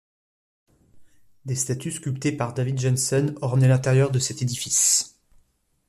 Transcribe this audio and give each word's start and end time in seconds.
Des 1.45 1.53
statues 1.55 1.91
sculptées 1.91 2.31
par 2.31 2.55
David 2.55 2.79
Jensen 2.79 3.35
ornaient 3.43 3.67
l'intérieur 3.67 4.09
de 4.09 4.17
cet 4.17 4.41
édifice. 4.41 5.15